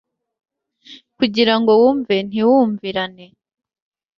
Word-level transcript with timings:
kugirango 1.17 1.71
wumve 1.81 2.15
ntiwumvirane 2.29 3.25